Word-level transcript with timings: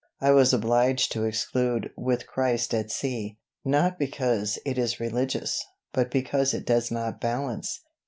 I 0.19 0.31
was 0.31 0.51
obliged 0.51 1.11
to 1.11 1.25
exclude 1.25 1.91
'With 1.95 2.25
Christ 2.25 2.73
at 2.73 2.89
Sea,' 2.89 3.37
not 3.63 3.99
because 3.99 4.57
it 4.65 4.79
is 4.79 4.99
religious, 4.99 5.63
but 5.93 6.09
because 6.09 6.55
it 6.55 6.65
does 6.65 6.89
not 6.89 7.21
balance. 7.21 7.81